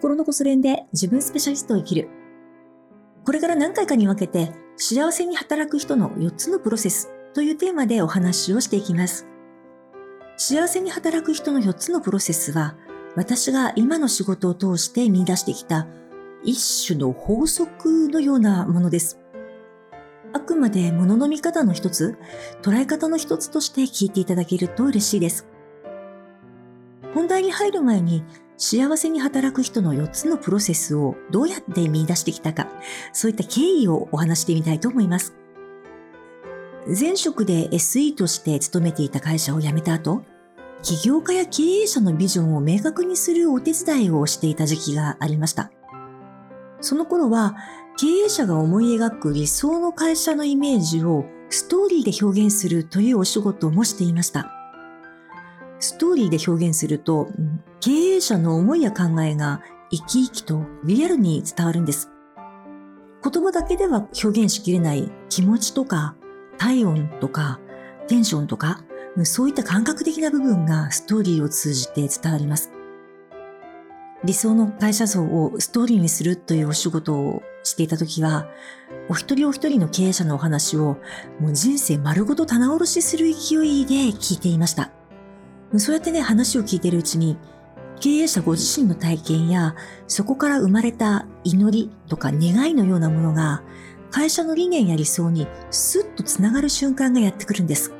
[0.00, 2.08] 心のこそ練で自分スペシャリストを生きる。
[3.26, 9.26] これから何回かに分けて幸せに働く人の4つのプロセスというテーマでお話をしていきます。
[10.38, 12.76] 幸せに働く人の4つのプロセスは
[13.14, 15.86] 私が今の仕事を通して見出してきた
[16.42, 19.18] 一種の法則のようなものです。
[20.32, 22.16] あくまで物の見方の一つ、
[22.62, 25.46] 捉え方の一つとして聞いていただけると嬉しいです。
[27.12, 28.24] 本題に入る前に
[28.62, 32.68] 幸せに働く人の4つのプロセスをどうやって見出してきたか、
[33.14, 35.34] そういった経緯をお話してみたいと思います。
[36.86, 40.24] 前職で SE として勤めていた会社を辞めた後、
[40.82, 45.72] 起業家や経営者のビジョンを明確にするお手伝いをしていた時期がありました。
[46.82, 47.56] その頃は
[47.98, 54.50] 経営者が思い描く理想の会社のイメージをストーリーで表現するというお仕事もしていました。
[55.82, 57.30] ストーリーで表現すると、
[57.80, 62.10] 経営者の思いや考えが生き生きとリアルに伝わるんです。
[63.22, 66.14] 言葉だけでは表現しきれない気持ちとか
[66.58, 67.58] 体温とか
[68.06, 68.82] テンションとか
[69.24, 72.70] そういった感覚的な部分がストーリーを通じて伝わります。
[74.22, 78.46] 理想の会社像をストーリーにするというお仕事をしていた時は、
[79.08, 80.98] お一人お一人の経営者のお話を
[81.40, 84.90] もう人生丸ごと棚卸しする勢いで聞いていました。
[85.78, 87.38] そうやってね、話を聞いているうちに、
[88.00, 93.62] 経営者ご自身の体験や、そこから生まれた祈りとか願いのようなものが、
[94.10, 97.92] 会社の理念や理想にスッとつながる瞬間がやってくるんです。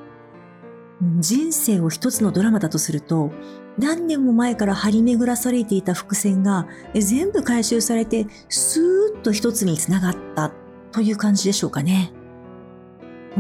[1.19, 3.31] 人生を一つのドラマだとすると、
[3.79, 10.53] 何年も前から張り巡らされていた伏線が全部回収されてスーッと一つにつながった
[10.93, 12.13] という感じでしょうかね。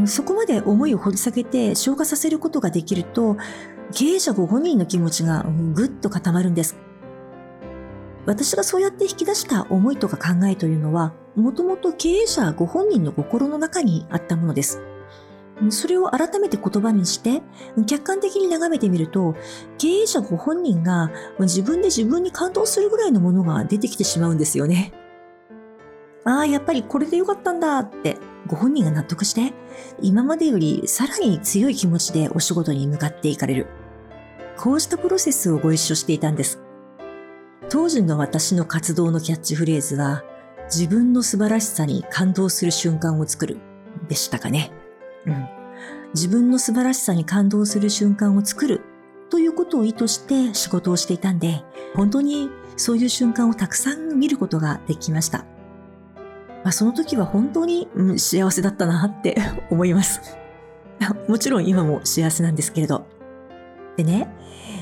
[0.07, 3.37] そこまで思いを掘り下げて消化させることができると、
[3.93, 6.77] 経営者ご本人の気持ちがぐっと固まるんです。
[8.27, 14.81] 私がそうやって引き出した思いとか考えというのは、もともと経営者ご本人の心の中にあったものです。
[15.69, 17.43] それを改めて言葉にして、
[17.87, 19.35] 客観的に眺めてみると、
[19.79, 24.93] 経営者ご本人が自分で自分に感動するぐらいのものが出てきてしまうんですよね。
[26.25, 29.53] ああ、やっぱりこれでよかったんだってご本人が納得して、
[30.01, 33.67] 今までよりさらに強い気持ちでお仕事に向かっていかれる。
[34.63, 36.61] こうしたプロセスをご一緒していたんです。
[37.71, 40.23] 当時の私の活動のキャッチフレーズは、
[40.65, 43.57] 自分の素晴らしさに感動する瞬間を作る
[44.09, 44.71] でしたかね。
[45.25, 45.49] うん。
[46.13, 48.83] 自分の素晴らしさに感動する瞬間を作る
[49.31, 51.63] ということを意図して仕事をしていたんで、
[51.95, 55.47] 本当にそういう瞬間をたくさん見ることができました。
[56.65, 59.39] まあ、その時は本当に、うん、幸せだったなって
[59.71, 60.21] 思います。
[61.29, 63.07] もちろん今も幸せなんですけれど。
[63.97, 64.29] でね、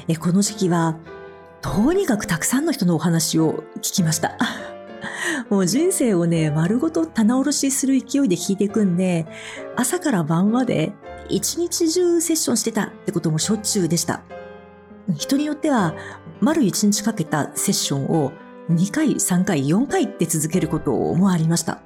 [0.08, 0.96] えこの時期は、
[1.60, 4.36] とにかくたくさんの人のお話を聞きました。
[5.50, 9.26] もう人生をね、丸ごと棚卸しする勢いで聞いていくんで、
[9.76, 10.92] 朝から晩まで
[11.28, 14.22] 一日中セッションしてたってこともしょっちゅうでした。
[15.16, 15.94] 人によっては、
[16.40, 18.32] 丸一日かけたセッションを
[18.70, 21.80] 2回、3回、4回って続けることもありました。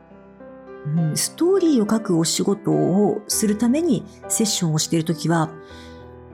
[1.15, 5.51] ストーリーを書くお仕事をするためにセッションをしているときは、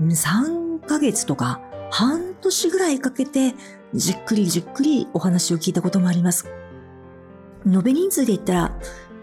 [0.01, 1.61] 3ヶ月とか
[1.91, 3.55] 半年ぐらいかけて
[3.95, 6.51] じっくりじっくりお話を聞いたこともあります。
[7.67, 8.79] 延べ人数で言ったら、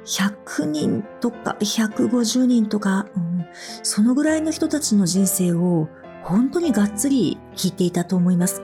[0.05, 3.45] 100人とか150人とか、うん、
[3.83, 5.87] そのぐらいの人たちの人生を
[6.23, 8.61] 本当にがっつり聞いていたと思います。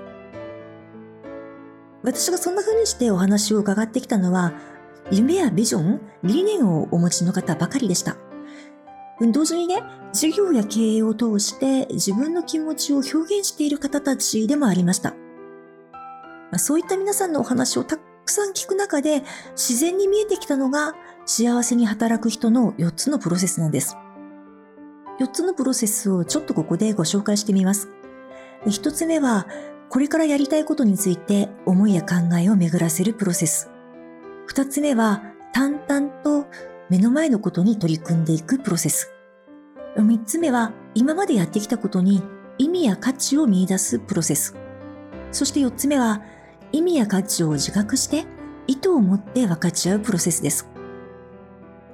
[2.03, 4.53] 私がそんな風にしてお話を伺ってきたのは、
[5.11, 8.17] 夢やビジョン、理念をお持ちの方ばかりでした。
[9.29, 9.83] 同時にね、
[10.13, 15.13] 事業や経営を通して自分の気持ちを表現している方たちでもありました。
[16.57, 20.95] そういった皆さんのお話をたくさん聞く中で自然に見えてきたのが
[21.25, 23.95] 幸せに働く人の4つのプロセスなんです。
[25.19, 27.89] 4つのプロセスをちょっとここでご紹介してみます。
[28.65, 29.47] 1つ目は
[29.89, 33.69] これからやりたいことについて思いや考えを巡らせるプロセス。
[34.45, 35.23] 二つ目は
[36.91, 39.13] 目の前のことに取り組んでいくプロセス。
[39.95, 42.21] 三つ目は今までやってきたことに
[42.57, 44.57] 意味や価値を見出すプロセス。
[45.31, 46.21] そして四つ目は
[46.73, 48.25] 意味や価値を自覚して
[48.67, 50.67] 意図を持って分かち合うプロセスです。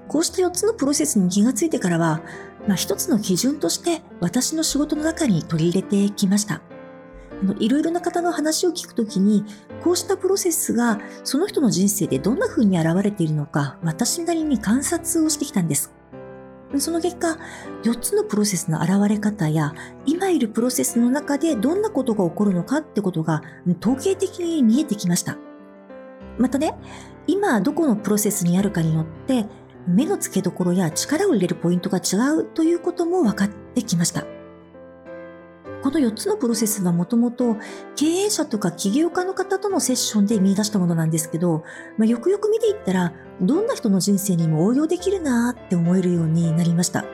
[0.07, 2.21] こうした4つのプロセスに気がついてからは、
[2.67, 6.63] まあ、一つの基準として私の仕事の中に取り入れてきました。
[7.59, 9.45] いろいろな方の話を聞くときに、
[9.83, 15.93] こうしたプロセスがその人の人生でどんな風に現れているのか、私なりに観察をしてきたんです。
[16.77, 17.37] その結果、
[17.83, 19.73] 4つのプロセスの現れ方や、
[20.05, 23.41] 今いるプロセスの中でどんなことが起こるのかってことが
[23.81, 25.37] 統計的に見えてきました。
[26.37, 26.75] またね、
[27.25, 29.45] 今どこのプロセスにあるかによって
[29.87, 34.25] 目の付けどころや力を入れるポイントが違うということも分かってきました。
[35.87, 37.55] この4つのプロセスはもともと
[37.95, 41.63] 経営者とか起業家の方とのセッションで見出したものなんですけど、
[41.97, 47.05] まあ、よくよく見ていったらどんな人の人生にも応用できるなって思えるようになりました。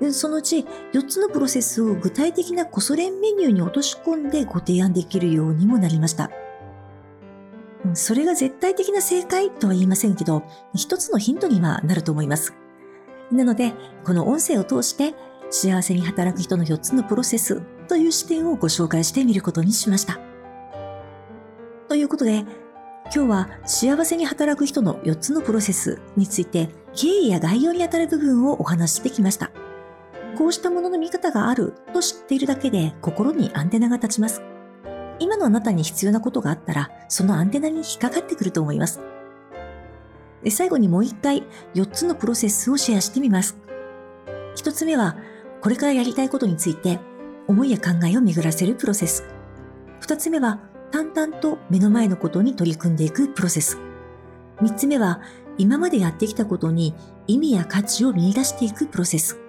[0.00, 0.64] でそのうち
[0.94, 6.30] 4つのプロセスを具体的なコソ練メニューに落とし込んでご提案できるようにもなりました。
[7.92, 10.44] それが絶対的な正解とは言いませんけど、
[10.74, 12.54] 一つのヒントにはなると思います。
[13.30, 15.14] なので、この音声を通して
[15.50, 20.20] 幸せに働く人の4つのプロセスという視点をご紹介してみることにしました。
[21.88, 22.44] ということで、
[23.14, 29.50] 今日は幸せに働く人の4つのプロセスについて経緯や概要にあたる部分をお話ししてきました。
[30.36, 34.42] こうしたものの見方があると知っているだけで心にアンテナが立ちます。
[35.18, 39.00] 今のあなたに必要なことがあったら、そのアンテナに引っかかってくると思います。
[40.44, 41.42] で最後にもう一回
[41.74, 43.56] 4つのプロセスをシェアしてみます。
[44.56, 45.16] 1つ目は、
[45.60, 47.00] これからやりたいことについて
[47.48, 49.24] 思いや考えを巡らせるプロセス。
[50.02, 50.60] 2つ目は、
[50.90, 53.78] 淡々と目の前のことに取り組んでいくプロセス。
[54.60, 55.20] 3つ目は、
[55.56, 56.94] 今までやってきたことに
[57.26, 59.40] 意味や価値を見出していくプロセス。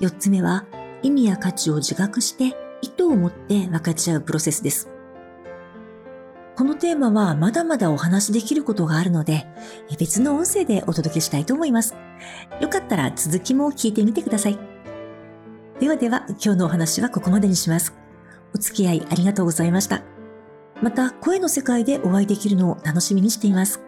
[0.00, 0.66] 4つ目は、
[1.02, 4.88] 意味や価値を自覚して意図を持って分かち合うプロセスです。
[6.56, 9.46] このテーマはまだまだお話しできることがあるので、
[9.98, 11.94] 別の音声でお届けしたいと思います。
[12.60, 14.73] よかったら続きも聞いてみてください。
[15.80, 17.94] ではでは、今日のお話はここまでにします。
[18.54, 20.02] お付き合いありがとうございました。
[20.80, 23.80] また、声の世界でお会いできるのを楽しみにしています。